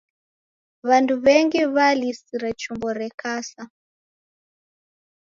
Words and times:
W'andu 0.87 1.13
w'engi 1.23 1.61
w'alisire 1.73 2.49
chumbo 2.61 2.89
rekasa. 3.01 3.63